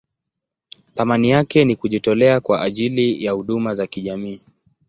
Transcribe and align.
Thamani 0.93 1.29
yake 1.29 1.65
ni 1.65 1.75
kujitolea 1.75 2.39
kwa 2.39 2.61
ajili 2.61 3.23
ya 3.23 3.31
huduma 3.31 3.75
za 3.75 3.87
kijamii. 3.87 4.41